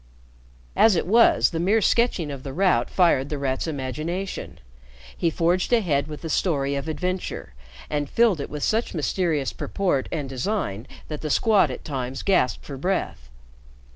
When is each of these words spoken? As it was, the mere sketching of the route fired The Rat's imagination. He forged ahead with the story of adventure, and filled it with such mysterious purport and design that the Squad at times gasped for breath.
As 0.75 0.95
it 0.95 1.05
was, 1.05 1.51
the 1.51 1.59
mere 1.59 1.79
sketching 1.79 2.31
of 2.31 2.41
the 2.41 2.53
route 2.53 2.89
fired 2.89 3.29
The 3.29 3.37
Rat's 3.37 3.67
imagination. 3.67 4.57
He 5.15 5.29
forged 5.29 5.71
ahead 5.71 6.07
with 6.07 6.23
the 6.23 6.27
story 6.29 6.73
of 6.73 6.87
adventure, 6.87 7.53
and 7.87 8.09
filled 8.09 8.41
it 8.41 8.49
with 8.49 8.63
such 8.63 8.95
mysterious 8.95 9.53
purport 9.53 10.09
and 10.11 10.27
design 10.27 10.87
that 11.07 11.21
the 11.21 11.29
Squad 11.29 11.69
at 11.69 11.85
times 11.85 12.23
gasped 12.23 12.65
for 12.65 12.77
breath. 12.77 13.29